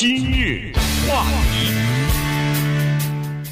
[0.00, 0.70] 今日
[1.08, 1.74] 话题，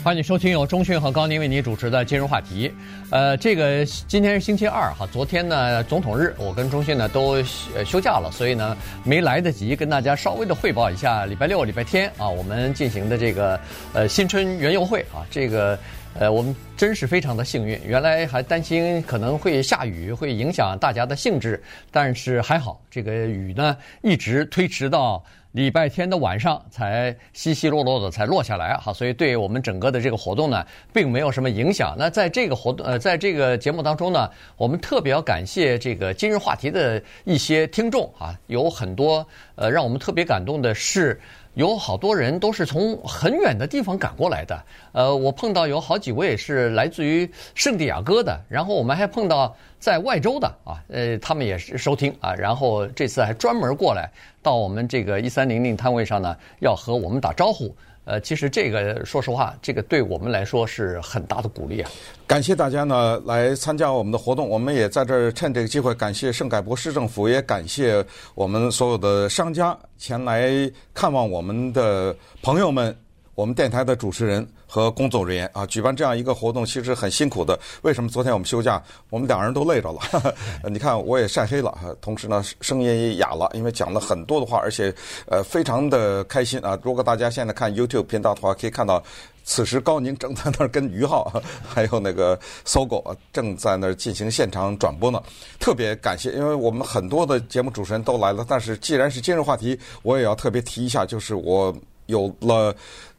[0.05, 2.71] 欢迎收听由钟讯和高宁为你主持的今日话题。
[3.11, 7.43] 呃，这个今天是星期二哈，昨天呢总统日，我跟钟讯呢都
[7.85, 13.59] 休假了，所以呢没来得及跟大家稍微的汇报一下礼拜六、礼拜天啊我们进行的这个
[13.93, 15.77] 呃新春园游会啊这个。
[16.19, 17.79] 呃，我们真是非常的幸运。
[17.85, 25.23] 原来还担心可能会下雨，会影响大家的兴致，但是还好，这个雨呢一直推迟到
[25.57, 30.63] 礼拜天的晚上才稀稀落落的才落下来哈，所以对我们整个的这个活动呢，
[30.93, 31.97] 并没有什么影响。
[31.99, 41.19] 那在这个活动呃，在这个节目当中呢，我们特别要感谢这个今日话题的一些听众啊，有很多呃让我们特别感动的是。
[41.57, 54.11] 有好多人都是从很远的地方赶过来的，呃，我碰到有好几位是来自于圣地亚哥的，然后我们还碰到在外州的啊，呃，他们也是收听啊，然后这次还专门过来
[54.43, 57.75] 到我们这个一三零零摊位上呢，要和我们打招呼。
[58.07, 61.91] 呃，其实这个说实话，这个对我们来说是很大的鼓励啊！
[62.25, 68.05] 感谢大家呢来参加我们的活动，我们也在这儿趁这个机会感谢圣盖博市政府，也感谢
[68.37, 70.49] 我们所有的商家前来
[70.95, 72.97] 看望我们的朋友们。
[73.37, 77.57] 我们电台的主持人和工作人员啊，举办这样一个活动其实很辛苦的。
[77.83, 78.83] 为什么昨天我们休假？
[79.11, 80.35] 我们两人都累着了。
[80.71, 84.93] 你看，我也晒黑了，同时呢，声音也哑了，因为讲了很多的话，而且
[85.27, 86.79] 呃，非常的开心啊。
[86.83, 89.05] 如果大家现在看 YouTube 频道的话，可以看到，
[89.45, 91.31] 此时高宁正在那儿跟于浩
[91.63, 95.23] 还有那个搜狗正在那儿进行现场转播呢。
[95.61, 101.77] 特别感谢，因为我们很多的节目主持人都来了，但是既然是今日话题，我也要特别提一下，就是我
[102.07, 102.75] 有了。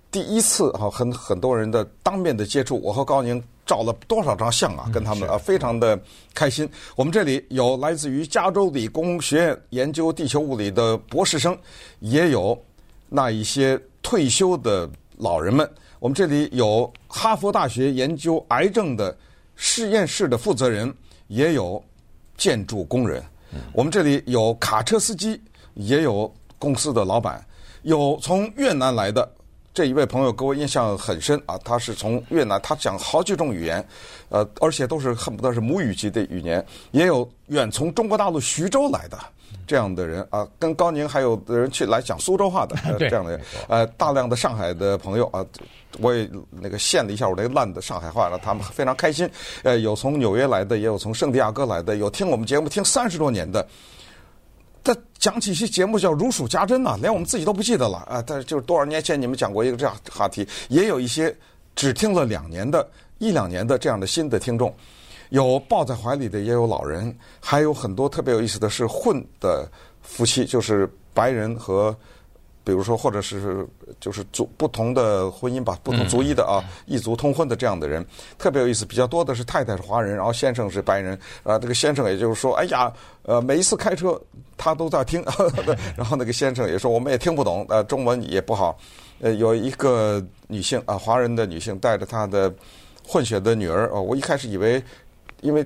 [0.09, 5.99] 第一次哈，很很多人的当面的接触，我和高宁照了多少张相啊，跟他们啊，非常的
[6.33, 6.67] 开心。
[6.95, 11.55] 我们这里有来自于加州理工学院研究地球物理的博士生，
[11.99, 12.57] 也有
[13.09, 15.69] 那一些退休的老人们。
[15.99, 19.15] 我们这里有哈佛大学研究癌症的
[19.55, 20.91] 实验室的负责人，
[21.27, 21.83] 也有
[22.37, 23.21] 建筑工人。
[23.73, 25.39] 我们这里有卡车司机，
[25.73, 27.45] 也有公司的老板，
[27.81, 29.29] 有从越南来的。
[29.77, 33.87] 这一位朋友给我印象很深啊，他是从越南，他讲好几种语言，
[34.29, 36.65] 呃，而且都是恨不得是母语级的语言。
[36.89, 39.19] 也有远从中国大陆徐州来的
[39.67, 45.45] 这样的人啊，跟高宁还有的人去来讲苏州话的这样的人，呃，大量的上海的朋友啊，
[45.99, 49.29] 我也那个献了一下我那个烂的上海话，让他们非常开心。
[49.61, 53.63] 呃，有从纽约来的，也有从圣地亚哥来的，有听我们节目听三十多年的。
[54.93, 58.23] 他讲起一些节目叫如数家珍呐，连我们自己都不记得了啊！
[58.25, 61.35] 但是就是多少年前你们讲过一个这样话题，也有一些
[61.75, 64.73] 只听了两年的、一两年的这样的新的听众，
[65.29, 69.69] 有抱在怀里的，也有老人，还有很多特别有意思的是混的
[70.01, 71.93] 夫妻，就是白人和。
[72.67, 73.65] 比如说，或者是
[73.97, 78.05] 就是族不同的婚姻吧，不同族裔的啊，异族通婚的这样的人，
[78.37, 78.85] 特别有意思。
[78.85, 81.17] 比较多的是太太是华人，然后先生是白人。
[81.43, 82.91] 啊，这个先生也就是说，哎呀，
[83.21, 84.21] 呃，每一次开车
[84.57, 85.23] 他都在听，
[85.95, 88.77] 然后那个先生也说，我们也听不懂，呃，中文也不好。
[89.21, 92.53] 呃，有一个女性啊，华人的女性带着她的
[93.01, 94.83] 混血的女儿，哦，我一开始以为，
[95.39, 95.65] 因为。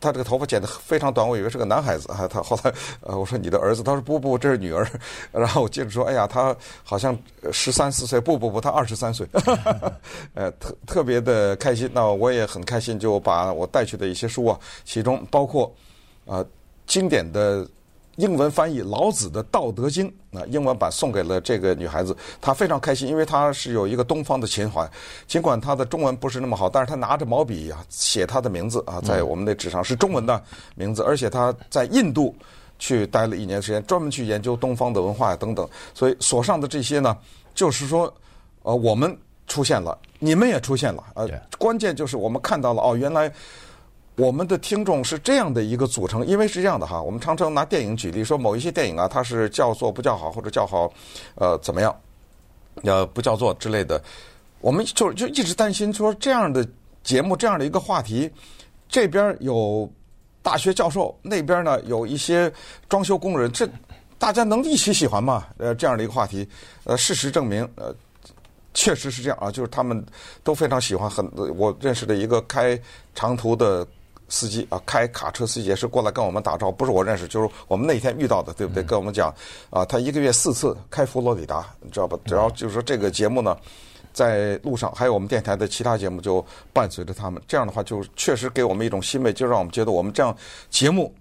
[0.00, 2.26] 他这个头发剪得非常短，我以为是个男孩子啊。
[2.26, 2.72] 他后来，
[3.02, 4.88] 呃，我说你的儿子，他说不不，这是女儿。
[5.30, 7.16] 然后我接着说，哎呀，他好像
[7.52, 9.26] 十三四岁，不不不，他二十三岁。
[10.34, 11.90] 呃，特特别的开心。
[11.92, 15.66] 那我也很开心，就把我带去的一些书啊，其中包括
[16.26, 16.46] 啊、呃、
[16.86, 17.68] 经典的。
[18.20, 20.06] 英文翻译老子的《道德经》，
[20.38, 24.88] 啊英文版送给了这个女孩子，她非常开心，因为她是有一个东方的情怀。
[25.26, 30.40] 尽管她的中文不是那么好，但是她拿着毛笔呀写她的名字啊，在我们的纸上是中文的
[30.74, 32.34] 名字，而且她在印度
[32.78, 35.66] 去待了一年时间，专门去研究东方的文化呀等等。
[35.94, 37.16] 所以所上的这些呢，
[37.54, 38.12] 就是说，
[38.62, 39.16] 呃，我们
[39.46, 41.26] 出现了，你们也出现了，呃，
[41.58, 43.32] 关键就是我们看到了哦，原来。
[44.20, 50.92] 我们的听众是这样的一个组成，因为是这样的哈，我们常常拿电影举例，说某一些电影啊，它是叫做不叫好，或者叫好，
[51.36, 51.98] 呃，怎么样，
[52.82, 53.98] 呃，不叫做之类的，
[54.60, 56.62] 我们就就一直担心说这样的
[57.02, 58.30] 节目，这样的一个话题，
[58.90, 59.90] 这边有
[60.42, 62.52] 大学教授，那边呢有一些
[62.90, 63.66] 装修工人，这
[64.18, 65.46] 大家能一起喜欢吗？
[65.56, 66.46] 呃，这样的一个话题，
[66.84, 67.94] 呃，事实证明，呃。
[68.72, 70.00] 确实是这样啊，就是他们
[70.44, 71.10] 都非常喜欢。
[71.10, 72.80] 很，我认识的一个开
[73.16, 73.84] 长途的
[74.30, 78.82] 司机啊，开卡车司机也是过来跟我们打招呼，不是我认识，就是我们那天遇到的，对不对？
[78.82, 79.34] 跟我们讲
[79.68, 82.16] 啊，他一个月四次开佛罗里达，你知道吧？
[82.24, 83.56] 只要就是说这个节目呢，
[84.12, 86.42] 在路上，还有我们电台的其他节目就
[86.72, 87.42] 伴随着他们。
[87.46, 90.34] 这样的话，就确实给我们一种欣慰，就让我们觉得我们这样
[90.70, 91.12] 节目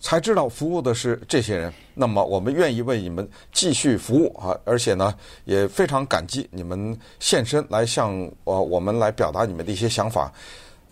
[0.00, 1.72] 才知道服务的是这些人。
[1.94, 5.14] 那么我们愿意为你们继续服务啊，而且呢
[5.44, 8.10] 也非常感激你们现身来向
[8.44, 10.32] 呃我们来表达你们的一些想法。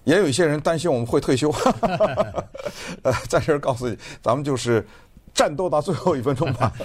[0.05, 1.51] 也有一些人担心我们会退休，
[3.03, 4.87] 呃，在这儿告诉你，咱们就是
[5.35, 6.73] 战斗到最后一分钟吧。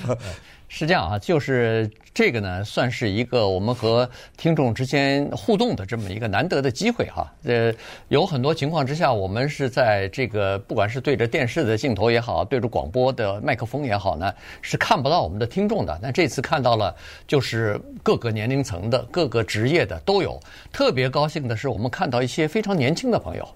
[0.70, 7.34] 是这样啊，就是这个呢，算是一个我们和听众之间互动的这么一个难得的机会哈。
[7.46, 7.74] 呃，
[8.10, 15.98] 有很多情况之下，我们是在这个不管是对着电视的镜头也好，对着广播的麦克风也好呢，是看不到我们的听众的。
[16.02, 16.94] 那这次看到了，
[17.26, 20.38] 就是各个年龄层的、各个职业的都有。
[20.74, 23.48] 特别高兴的是，我们看到一些非常年轻的朋友。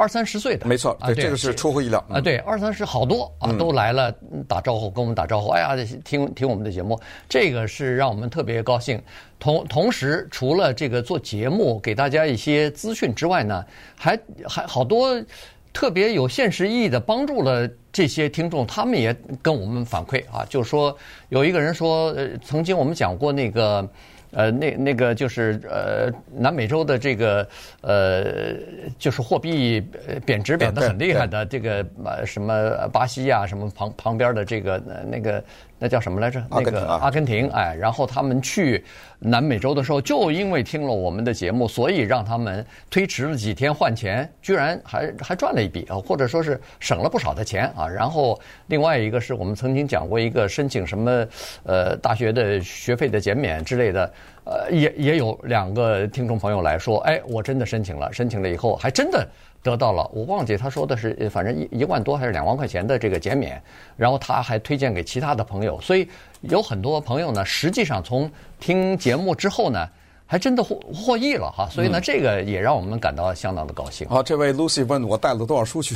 [0.00, 2.18] 二三十岁的，没错，对，这个是出乎意料啊！
[2.18, 4.10] 对，二三十好多啊，都来了
[4.48, 5.50] 打招呼，跟我们打招呼。
[5.50, 6.98] 哎呀，听听我们的节目，
[7.28, 8.98] 这个是让我们特别高兴。
[9.38, 13.62] 同同时，除了这个做节目给大家一些资讯之外呢，
[13.94, 14.18] 还
[14.48, 15.22] 还好多
[15.70, 18.66] 特别有现实意义的帮助了这些听众。
[18.66, 20.96] 他们也跟我们反馈啊，就是说
[21.28, 23.86] 有一个人说，呃，曾经我们讲过那个。
[24.32, 27.48] 呃，那那个就是呃，南美洲的这个
[27.80, 28.54] 呃，
[28.98, 29.80] 就是货币
[30.24, 35.42] 贬值贬得很厉害的这个呃什么巴西呀、啊，什么旁旁边的这个那个。
[35.80, 36.44] 那叫什么来着？
[36.50, 38.84] 那个阿根廷，哎，然后他们去
[39.18, 47.88] 南美洲的时候，就因为听了我们的节目，所以让他们推迟了几天换钱，居然还还赚了一笔啊，或者说是省了不少的钱啊。
[47.88, 51.26] 然后另外一个是我们曾经讲过一个申请什么
[51.64, 54.12] 呃大学的学费的减免之类的，
[54.44, 59.26] 呃，也也有两个听众朋友来说，哎，我真的申请了，申请了以后还真的。
[59.62, 63.62] 得到了，我忘记他说的是，反正一一万多还是两万块钱的这个减免，
[63.94, 66.08] 然后他还推荐给其他的朋友，所以
[66.40, 69.86] 有很多朋友呢，实际上从听节目之后呢，
[70.24, 74.08] 还真的获获益了哈，所以呢，这个也让我们感到相当的高兴。
[74.08, 75.94] 好，这位 Lucy 问我带了多少书去，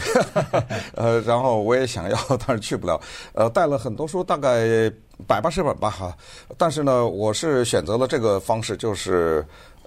[0.95, 3.01] 呃，然后我也想要，但是去不了，
[3.33, 4.91] 呃，带了很多书，大概
[5.27, 6.15] 百八十本吧哈，
[6.59, 9.43] 但是呢，我是选择了这个方式，就是。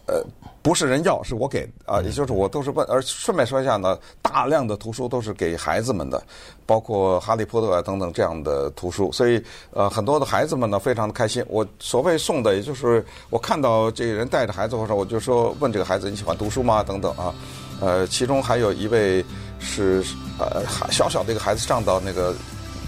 [0.08, 0.24] 呃，
[0.62, 2.88] 不是人要，是我给啊，也就是我都是问。
[2.88, 6.24] 而顺便说一下呢，大量的图书都是给孩子们的，
[6.66, 9.12] 包括《哈利波特》啊等等这样的图书。
[9.12, 11.44] 所以呃，很多的孩子们呢，非常的开心。
[11.50, 16.82] 我所谓送的，也就是我看到这个人带着孩子，或者我就说问这个孩子你喜欢读书吗？
[16.82, 17.36] 等等啊。
[17.82, 19.24] 呃，其中还有一位
[19.60, 20.02] 是
[20.40, 22.34] 呃小小的一个孩子上到那个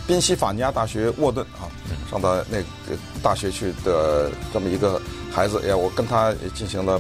[0.07, 1.67] 宾夕法尼亚大学沃顿啊，
[2.09, 5.01] 上到那个大学去的这么一个。
[5.31, 6.95] 孩子，哎，我跟他也进行了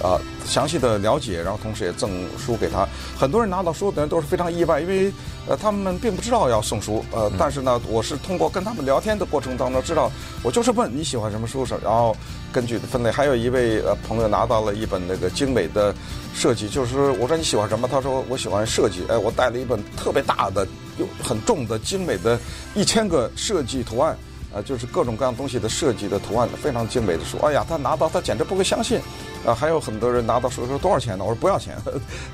[0.00, 2.86] 啊、呃、详细的了解，然后同时也赠书给他。
[3.18, 5.12] 很多人拿到书的人都是非常意外，因为
[5.46, 10.10] 呃他们并不知道要送书，呃，但是呢，我是通过跟他们聊天的过程当中知道，
[10.42, 12.16] 我就是问你喜欢什么书，然后
[12.52, 13.10] 根据分类。
[13.10, 15.94] 还有一位呃朋友拿到了一本那个精美的
[16.34, 17.86] 设计，就是我说你喜欢什么？
[17.86, 19.04] 他说我喜欢设计。
[19.08, 20.66] 哎，我带了一本特别大的、
[20.98, 22.38] 又很重的精美的
[22.74, 24.16] 一千个设计图案。
[24.52, 27.38] 呃，就是各种各样东西的设计的图案非常精美的书。
[27.38, 29.00] 哎呀，他拿到他简直不会相信。
[29.44, 31.24] 啊，还有很多人拿到书说多少钱呢？
[31.24, 31.76] 我说不要钱。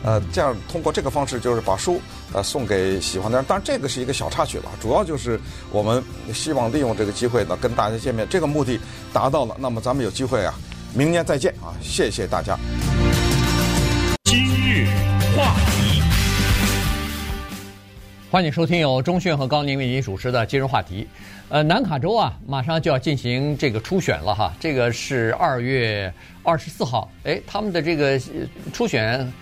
[0.03, 2.01] 呃， 这样通过这个方式就是把书
[2.35, 3.45] 呃送给喜欢的人。
[3.47, 6.03] 当然这个是一个小插曲了，主要就是我们
[6.35, 8.79] 希望利用这个机会呢跟大家见面，这个目的
[9.13, 9.57] 达到了。
[9.59, 10.55] 那么咱们有机会啊，
[10.93, 11.73] 明年再见啊！
[11.81, 12.59] 谢谢大家。
[18.31, 21.09] 欢迎收听由中讯和高宁为您主持的今日话题。
[21.49, 28.21] 呃，南卡州啊，马上就要进行这个初选了哈，这个是二月二十四号，哎，他们的这个
[28.71, 29.33] 初选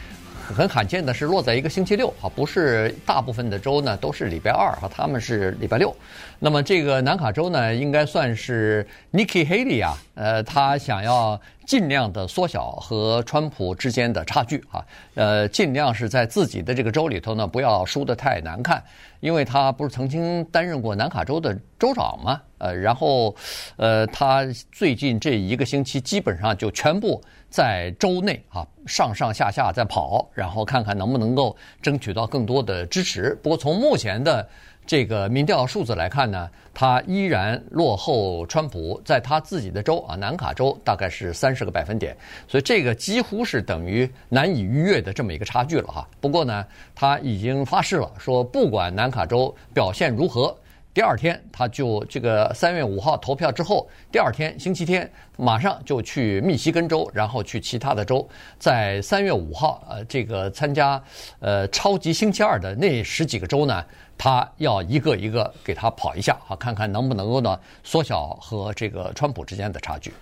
[0.54, 5.92] 很罕见的是落在一个星期六哈，不是大部分的州呢都是礼拜二哈，他们是礼拜六。
[6.38, 18.82] 那么这个南卡州呢，应该算是 Nikki Haley 啊，呃，他想要尽量的缩小和川普之间的差距啊，呃，尽量是在自己的这个州里头呢，不要输得太难看。
[19.20, 22.40] 因为他不是曾经担任过南卡州的州长吗？
[22.58, 23.34] 呃，然后，
[23.76, 33.36] 呃，他最近这一个星期基本上就全部在州内啊上上下下在跑，然后看看能不能够争取到更多的支持。
[33.42, 34.46] 不过从目前的
[34.86, 42.16] 这个民调数字来看呢，他依然落后川普，在他自己的州啊南卡州大概是三十个百分点，
[42.46, 46.08] 所以这个几乎是等于难以逾越的这么一个差距了哈。
[46.20, 46.64] 不过呢，
[46.94, 50.56] 他已经发誓了，说不管南卡州表现如何，
[50.96, 58.26] 第二天他就这个三月五号投票之后，第二天星期天马上就去密西根州，然后去其他的州，
[58.58, 60.98] 在三月五号呃这个参加
[61.38, 63.84] 呃超级星期二的那十几个州呢。
[64.16, 70.14] 他要一个一个给他跑一下啊，看看能不能够呢缩小和这个川普之间的差距。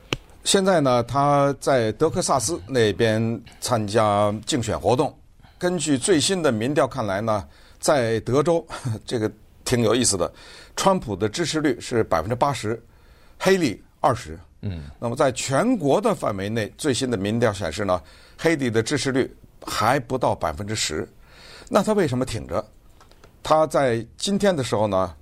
[0.43, 5.17] 现在呢，他在德克萨斯那边参加竞选活动。
[5.57, 7.47] 根据最新的民调看来呢，
[7.79, 8.67] 在德州
[9.07, 9.31] 这个
[9.65, 10.33] 挺有意思的。
[10.77, 12.81] 川普的支持率是百分之八十，
[13.39, 14.39] 黑利二十。
[14.63, 18.01] 嗯，那么在全国的范围内，最新的民调显示呢，
[18.39, 21.09] 黑利的支持率还不到百分之十。
[21.69, 22.65] 那他为什么挺着？
[23.43, 25.15] 他在今天的时候呢，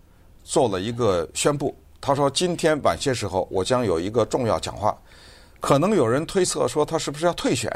[0.44, 1.76] 做了一个宣布。
[2.00, 4.96] 他说：“今天晚些时候，我将有一个重要讲话。
[5.60, 7.70] 可能有人推测说他是不是要退选，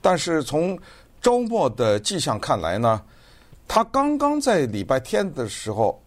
[0.00, 0.76] 但是从
[1.20, 3.00] 周末的迹象看来呢，
[3.74, 5.98] 他刚刚在礼拜天的时候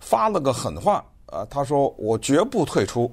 [0.00, 3.08] 发了个狠话啊，他说：‘我绝不退出。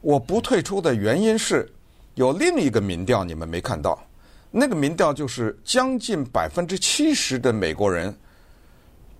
[0.00, 1.70] 我不退出的原因是
[2.14, 4.02] 有另一个民调你们没看到，
[4.50, 8.18] 那个民调就是将近百分之七十的美国人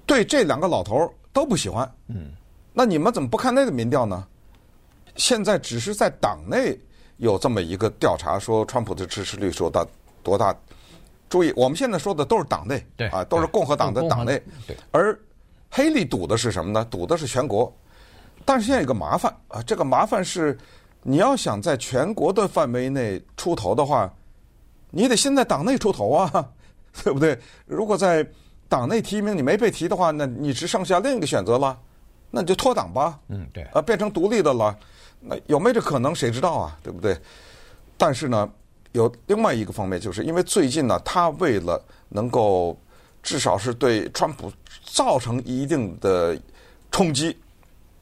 [0.06, 2.32] 对这两个老头都不喜欢。’嗯。”
[2.72, 4.26] 那你们怎么不看那个民调呢？
[5.14, 6.74] 现在只是在党内
[7.18, 9.86] 有这么一个调查，说川普的支持率说到
[10.22, 10.56] 多大？
[11.32, 14.38] 注意，我们现在说的都是党内，对啊，都是共和党的党内。
[14.66, 15.18] 对，而
[15.70, 16.86] 黑利赌的是什么呢？
[16.90, 17.74] 赌的是全国。
[18.44, 20.58] 但是现在有个麻烦啊，这个麻烦是，
[21.02, 24.12] 你要想在全国的范围内出头的话，
[24.90, 26.50] 你得先在党内出头啊，
[27.02, 27.38] 对不对？
[27.64, 28.22] 如果在
[28.68, 31.78] 党内提名你没被提的话，那你只剩下另一个选择了。
[32.30, 34.76] 那你就脱党吧，嗯，对，啊，变成独立的了，
[35.18, 36.14] 那有没有这可能？
[36.14, 37.16] 谁知道啊，对不对？
[37.96, 38.50] 但是呢，
[38.92, 42.78] 有另外一个方面，就是因为最近呢，他为了能够
[43.22, 44.52] 至少是对川普
[44.84, 46.38] 造成一定的
[46.90, 47.36] 冲击，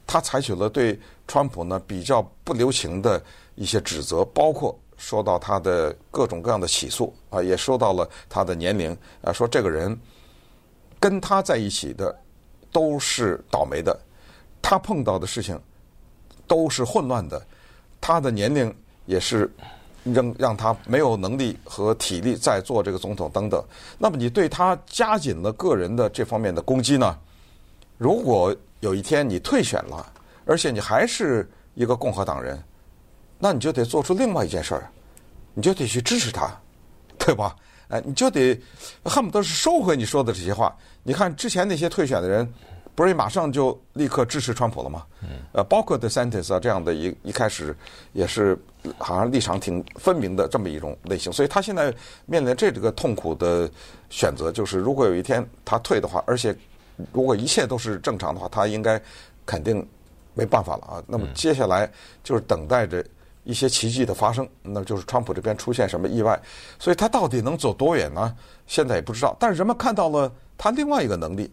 [0.06, 3.22] 他采取了对川普呢比较不留情的
[3.54, 9.98] 一些指责，包括说到他的各种各样的起诉啊，也说到了他的年龄啊，说这个人
[10.98, 12.14] 跟他在一起的
[12.72, 13.98] 都是倒霉的。
[14.62, 15.58] 他碰到的事情
[16.46, 17.40] 都是混乱的，
[18.00, 18.74] 他的年龄
[19.06, 19.50] 也是
[20.04, 23.62] 让让他没有能力和体力再做这个总统等等。
[23.98, 27.18] 那么你对他加紧了个人的这方面的攻击呢？
[27.98, 30.12] 如果有一天你退选了，
[30.46, 32.62] 而且你还是一个共和党人，
[33.38, 34.90] 那你就得做出另外一件事儿，
[35.54, 36.50] 你就得去支持他，
[37.18, 37.54] 对吧？
[37.88, 38.58] 哎，你就得
[39.04, 40.74] 恨不得是收回你说的这些话。
[41.02, 42.52] 你看之前那些退选的人。
[42.94, 45.06] 不是马上就立刻支持川普了吗？
[45.52, 47.74] 呃，包括 DeSantis 啊这样的一一开始
[48.12, 48.58] 也是
[48.98, 51.94] 好像立场挺分明的这么一种类型，所以他现在
[52.26, 53.70] 面临这个痛苦的
[54.10, 56.54] 选择，就是如果有一天他退的话，而且
[57.12, 59.00] 如果一切都是正常的话，他应该
[59.46, 59.86] 肯定
[60.34, 61.02] 没办法了啊。
[61.06, 61.90] 那么接下来
[62.22, 63.02] 就是等待着
[63.44, 66.38] 一些奇迹的发生，那就是川普这边出现什么意外，
[66.78, 68.36] 所以他到底能走多远呢？
[68.66, 69.34] 现在也不知道。
[69.40, 71.50] 但是人们看到了他另外一个能力。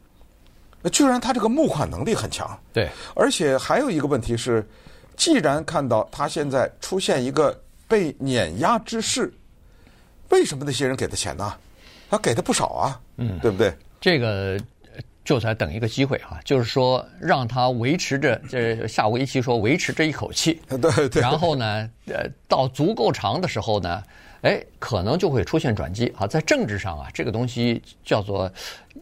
[0.90, 4.68] 居然他这个募款能力很强，对，而且还有一个问题是，
[5.16, 9.34] 既然看到他现在出现一个被碾压之势，
[10.30, 11.54] 为什么那些人给他钱呢？
[12.10, 13.74] 他给的不少啊，嗯，对不对？
[14.00, 14.60] 这个
[15.26, 24.04] 就在等一个机会啊，就是说让他维持着，这下围棋说维持这一口气， 对对，然后呢，呃，到足够长的时候呢。
[24.42, 26.28] 哎，可能就会出现转机啊！
[26.28, 28.52] 在政治上啊，这个东西叫做，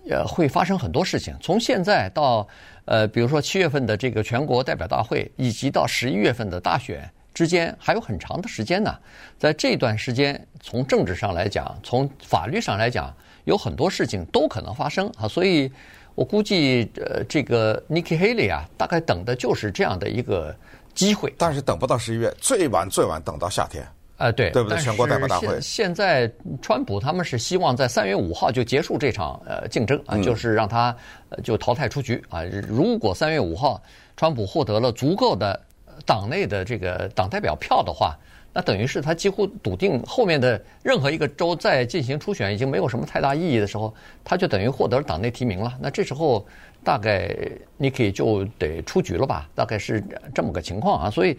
[0.10, 1.36] 呃，会发生很多事情。
[1.42, 2.48] 从现在到
[2.86, 8.96] 呃，比如说七月份的这个全国代表大会，以及到十一月份的大选之间，还有很长的时间呢。
[9.38, 13.14] 在这段时间，从政治上来讲，从法律上来讲，
[13.44, 15.28] 有很多事情都可能发生啊。
[15.28, 15.70] 所以
[16.16, 20.56] 我估计，呃，这个 Nikki Haley 啊，大概等的就是这样的一个
[20.94, 21.34] 机会。
[21.38, 23.86] 但是等不到十一月，最晚最晚等到夏天。
[24.18, 24.78] 呃，对，对不对？
[24.80, 25.48] 全国代表大会。
[25.48, 26.32] 现现在，
[26.62, 30.96] 川普他们是希望在三月五号就结束这场呃竞争啊，就是让他
[31.44, 32.42] 就淘汰出局啊。
[32.68, 33.82] 如果三月五号
[34.16, 35.60] 川普获得了足够的
[36.06, 38.18] 党内的这个党代表票的话，
[38.54, 43.94] 那等于是他几乎笃定后面的任何一个州再进行初选已经没有什么太大意义的时候，
[44.24, 45.74] 他就等于获得了党内提名了。
[45.82, 46.48] 那这时候
[46.86, 47.36] 大概
[47.76, 49.50] 你可以就得出局了吧？
[49.54, 50.02] 大概是
[50.34, 51.38] 这么个情况啊，所以。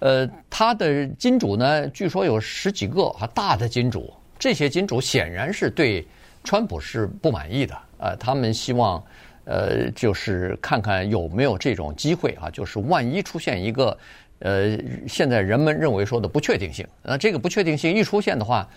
[0.00, 6.06] 呃，他的金主呢，据说有十几个啊，大的金主，这些金主显然是对
[6.44, 9.02] 川普是不满意的，呃，他们希望，
[9.44, 13.98] 呃，就是看看有没有这种机会啊，就是万一出现一个，
[14.38, 14.78] 呃，
[15.08, 18.68] 现在人们认为说的不确定性，那这个不确定性一出现的话，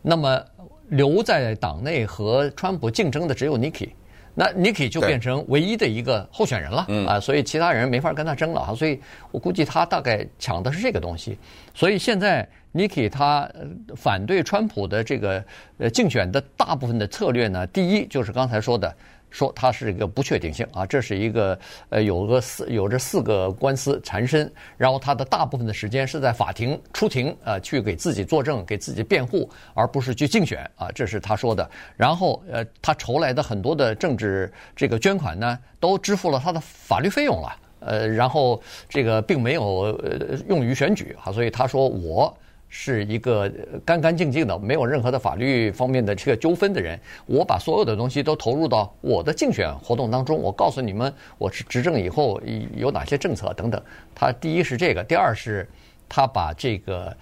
[0.00, 0.42] 那么
[0.88, 3.90] 留在党内和川普竞争的只有 Nikki。
[4.34, 11.36] 那 Nikki 就变成唯一的一个候选人了啊，所以其他人没法跟他争了啊，所以我估计他大概抢的是这个东西。
[11.74, 13.48] 所以现在 Nikki 他
[13.96, 15.44] 反对川普的这个
[15.78, 18.94] 呃竞选的大部分的策略呢，第一就是刚才说的，
[19.30, 21.58] 说它是一个不确定性啊，这是一个
[21.88, 31.68] 呃有个四有着四个官司缠身，然后他的大部分的时间是在法庭出庭啊，去给自己作证、给自己辩护，而不是去竞选啊，这是他说的。
[31.96, 42.36] 然后呃，他筹来的很多的政治这个捐款呢，都支付了他的法律费用了，呃，然后这个并没有呃用于选举啊，所以他说我。
[42.72, 43.52] 是一个
[43.84, 46.98] 干干净净的，没有任何的法律方面的这个纠纷的人。
[47.26, 50.38] 我把所有的东西都投入到我的竞选活动当中。
[50.38, 52.40] 我告诉你们，我是执政以后
[52.76, 53.82] 有哪些政策等等。
[54.14, 55.68] 他第一是这个，第二是，
[56.08, 57.14] 他把这个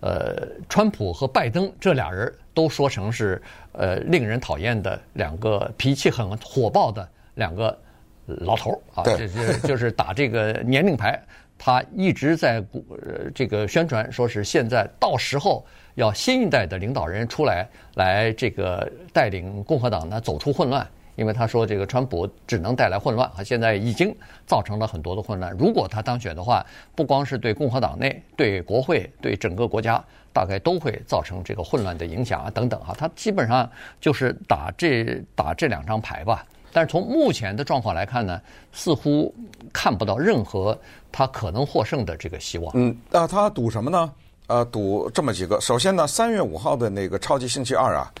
[0.00, 3.40] 呃，川普和拜登这俩人都说成是
[3.72, 7.78] 呃令人讨厌的两个脾气很火爆的两个
[8.26, 11.20] 老头儿啊，这这就是打这个年龄牌。
[11.58, 15.64] 他一直在呃这个宣传，说是现在到时候
[15.94, 20.86] 要新一代的领导人出来，来这个带领共和党呢走出混乱。
[21.14, 24.14] 因为他说这个川普只能带来混乱啊，现在已经
[24.44, 25.50] 造成了很多的混乱。
[25.58, 26.62] 如果他当选的话，
[26.94, 32.94] 不光是对共和党内、对国会、对整个国家，大概都会造成这个混乱的影响啊等等啊。
[32.98, 33.66] 他基本上
[33.98, 36.44] 就是打这打这两张牌吧。
[36.76, 38.38] 但是从目前的状况来看呢，
[38.70, 39.34] 似乎
[39.72, 40.78] 看不到任何
[41.10, 42.70] 他可能获胜的这个希望。
[42.76, 44.12] 嗯，那他赌什么呢？
[44.48, 45.58] 呃，赌这么几个。
[45.58, 48.12] 首先呢，三月五号的那个超级星期二啊，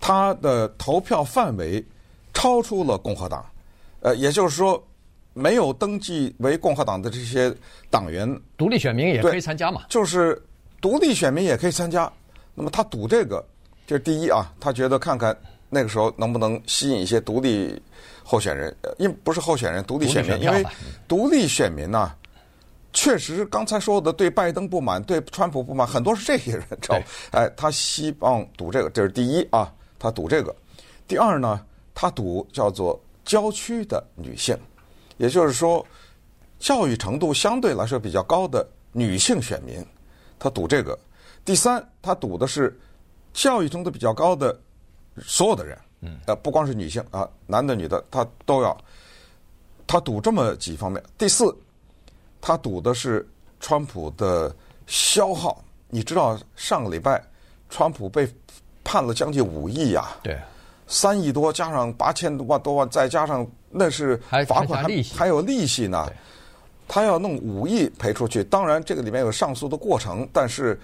[0.00, 1.84] 他的投票范围
[2.32, 3.44] 超出了共和党。
[4.00, 4.82] 呃，也就是说，
[5.34, 7.54] 没有登记为共和党的这些
[7.90, 9.82] 党员，独立选民也可以参加嘛？
[9.86, 10.42] 就是
[10.80, 12.10] 独立选民也可以参加。
[12.54, 13.44] 那么他赌这个，
[13.86, 15.36] 这是第一啊，他觉得看看。
[15.70, 17.80] 那个时候能不能吸引一些独立
[18.24, 18.74] 候选人？
[18.98, 20.64] 因不是候选人，独立选民，因为
[21.06, 22.16] 独立选民呢、啊，
[22.92, 27.00] 确实刚才说的对拜登不满，对川普不满，很多是这些人，知道？
[27.32, 30.54] 哎，他希望赌这个，这是第一啊，他赌这个。
[31.06, 34.56] 第二呢，他赌叫做郊区的女性，
[35.16, 35.84] 也就是说，
[36.58, 39.84] 教育程度相对来说比较高的女性选民，
[40.38, 40.98] 他赌这个。
[41.44, 42.78] 第三，他赌的是
[43.32, 44.58] 教育程度比较高的。
[45.26, 48.76] 所有的人，嗯呃，不光是女性啊，男的女的，他都要，
[49.86, 51.02] 他赌这么几方面。
[51.16, 51.56] 第四，
[52.40, 53.26] 他赌的是
[53.60, 54.54] 川普的
[54.86, 55.62] 消耗。
[55.88, 57.22] 你知道上个礼拜，
[57.70, 58.28] 川普被
[58.84, 60.38] 判了将近五亿呀，对，
[60.86, 66.12] 三亿多加上八千多万多万，再加上那是罚款，还还有利息呢，
[66.86, 68.44] 他要弄五亿赔出去。
[68.44, 70.78] 当然，这个里面有上诉的过程，但是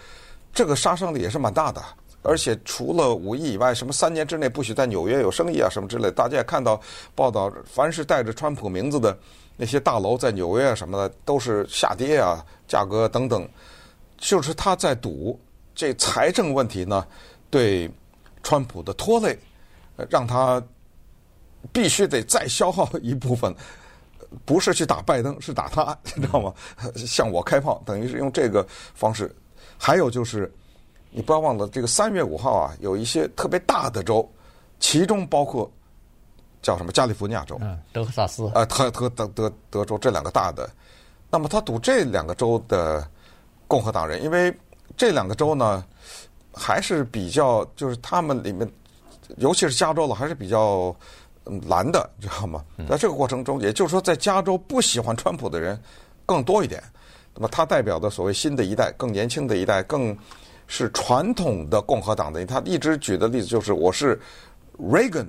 [0.52, 1.82] 这个杀伤力也是蛮大的。
[2.24, 6.80] 而且除了五亿以外，什么三年之内不许在纽约有生意啊，什么之类，大家也看到
[7.14, 9.14] 报道，凡是带着川普名字的
[9.58, 13.46] 那些大楼在纽约啊什么的都是下跌啊，价格等等，
[14.16, 15.38] 就是他在赌
[15.74, 17.06] 这财政问题呢，
[17.50, 17.90] 对
[18.42, 19.38] 川普的拖累，
[20.08, 20.62] 让他
[21.70, 23.54] 必须得再消耗一部分，
[24.46, 26.54] 不是去打拜登，是打他，你知道吗？
[26.96, 29.30] 向我开炮，等于是用这个方式。
[29.76, 30.50] 还有就是。
[31.16, 34.28] 你不要忘了，这个三月五号啊，有一些特别大的州，
[34.80, 35.70] 其中包括
[36.60, 40.68] 叫什么加利福尼亚州，嗯，德克萨斯，呃，德德德德德州这两个大的。
[41.30, 43.08] 那么他赌这两个州的
[43.68, 44.52] 共和党人，因为
[44.96, 45.84] 这两个州呢
[46.52, 48.68] 还是比较，就是他们里面，
[49.36, 50.92] 尤其是加州了，还是比较
[51.68, 52.64] 蓝的，知道吗？
[52.88, 55.80] 在这个过程中，也就是说，在加州不喜欢川普的人
[56.26, 56.82] 更多一点。
[57.36, 60.16] 那么他代表的所谓新的一代，更年轻的一代，更。
[60.66, 64.20] 是传统的共和党的，他一直举的例子就是我是
[64.78, 65.26] Reagan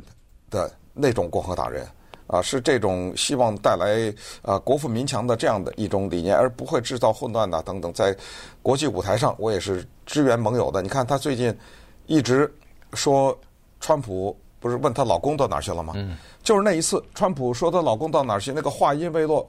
[0.49, 1.85] 的那种共和党人
[2.27, 7.93] 啊，是这种希望带来啊国富民强的这样的一种理念，而不会制造混乱呐等等。
[7.93, 8.15] 在
[8.63, 10.81] 国际舞台上，我也是支援盟友的。
[10.81, 11.55] 你看他最近
[12.07, 12.51] 一直
[12.93, 13.37] 说，
[13.79, 15.93] 川普不是问她老公到哪儿去了吗？
[15.95, 19.47] 嗯，就是那一次，川普说她老公到哪儿去，那个话音未落，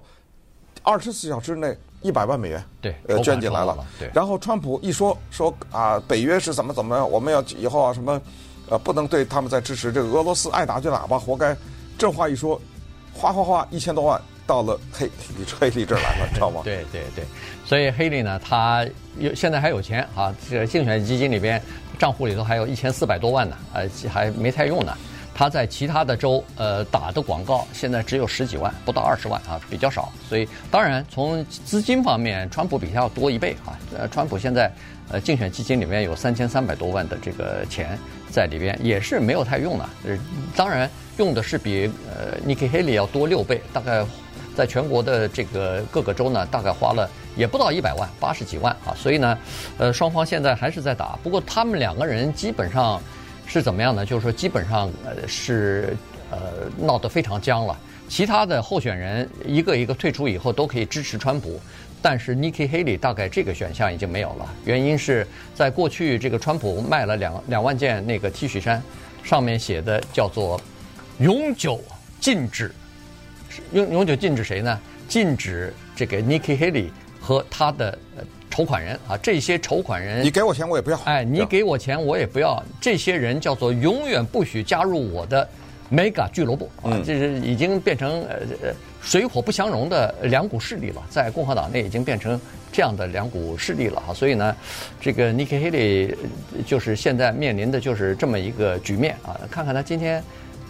[0.82, 1.76] 二十四小时内。
[2.02, 3.76] 一百万美元，对，呃，捐进来了。
[3.98, 8.20] 对，然后川普一说说啊，北约是怎么怎么样，我们要以后啊什么，
[8.68, 11.56] 呃，不能对他们再支持这个俄罗斯，爱打就打吧，活该。
[11.98, 12.60] 这话一说，
[13.12, 15.10] 哗哗哗，一千多万到了黑
[15.58, 16.60] 黑利这儿来了，知道吗？
[16.62, 17.24] 对对对，
[17.64, 18.86] 所以黑利呢，他
[19.18, 21.60] 有现在还有钱啊，这个竞选基金里边
[21.98, 24.96] 账户里头还有一千四百多万呢，呃，还没太用呢。
[25.38, 30.10] 他在其他的州，呃，打的广告现在只有十几万，不到二十万啊，比较少。
[30.26, 33.78] 所以，当然从资金方面，川普比他要多一倍啊。
[33.98, 34.72] 呃，川普现在，
[35.10, 37.98] 呃，竞选基金里面有三千三百多万的这个钱
[38.30, 39.86] 在里边，也是没有太用的。
[40.06, 40.18] 呃，
[40.56, 44.02] 当然用的是比呃 Nikki Haley 要多六倍，大概
[44.56, 48.96] 在全国的这个各个州呢，大概花了也不到一百万，八十几万啊。
[48.96, 49.38] 所以呢，
[49.76, 52.98] 呃，双方现在还是在打，不过他们两个人基本上。
[53.46, 54.04] 是怎么样呢？
[54.04, 55.96] 就是说，基本上呃是
[56.30, 56.38] 呃
[56.78, 57.78] 闹得非常僵了。
[58.08, 61.60] 其他的候选人一个一个退出以后，都可以支持川普，
[62.00, 64.54] 但是 Nikki Haley 大概这个选项已经没有了。
[64.64, 68.80] 原因是在过去，这个川普卖了两两万件那个 T 恤衫，
[69.24, 70.60] 上面写的叫做
[71.18, 71.80] “永久
[72.20, 72.72] 禁止”，
[73.72, 74.80] 永永久禁止谁呢？
[75.08, 77.98] 禁止这个 Nikki Haley 和他的
[78.56, 80.96] 筹款人啊，这些筹款人，你给我钱我也不要。
[81.04, 82.62] 哎，你给我钱我也不要。
[82.80, 85.46] 这些人叫做永远不许加入我的。
[85.92, 92.40] Mega 俱乐部啊，这是已经变成呃呃水火不相容的两股势力了，在共和党内已经变成
[92.72, 94.56] 这样的两股势力了啊，所以呢，
[95.00, 96.16] 这个 Nikki Haley
[96.66, 100.20] 就是现在面临的就是这么一个局面啊，看看他今天，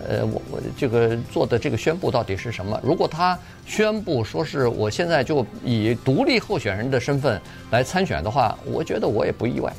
[0.05, 2.79] 呃，我我这个做的这个宣布到底是什么？
[2.83, 9.73] 如果他宣布说是我现在就以独立候选人的身份来参选的话，我觉得我也不意外。